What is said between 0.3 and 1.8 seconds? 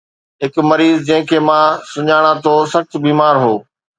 هڪ مريض جنهن کي مان